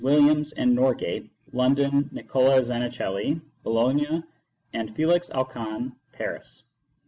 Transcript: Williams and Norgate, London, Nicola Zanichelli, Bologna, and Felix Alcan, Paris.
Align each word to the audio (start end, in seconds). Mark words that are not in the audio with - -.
Williams 0.03 0.51
and 0.53 0.73
Norgate, 0.73 1.29
London, 1.53 2.09
Nicola 2.11 2.59
Zanichelli, 2.61 3.39
Bologna, 3.61 4.23
and 4.73 4.95
Felix 4.95 5.29
Alcan, 5.29 5.95
Paris. 6.11 6.63